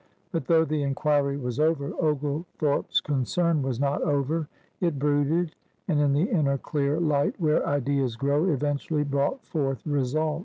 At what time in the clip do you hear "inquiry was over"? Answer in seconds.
0.81-1.91